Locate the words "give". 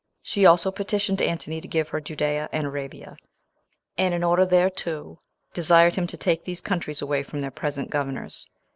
1.67-1.89